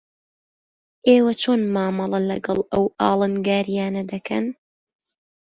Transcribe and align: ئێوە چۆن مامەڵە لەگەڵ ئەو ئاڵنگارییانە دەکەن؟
ئێوە 1.07 1.33
چۆن 1.41 1.61
مامەڵە 1.73 2.19
لەگەڵ 2.31 2.59
ئەو 2.71 2.85
ئاڵنگارییانە 2.99 4.03
دەکەن؟ 4.11 4.45